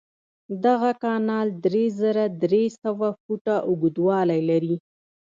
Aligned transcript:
دغه 0.65 0.91
کانال 1.03 1.47
درې 1.65 1.85
زره 1.99 2.25
درې 2.43 2.63
سوه 2.81 3.07
فوټه 3.21 3.55
اوږدوالی 3.67 4.41
لري. 4.49 4.75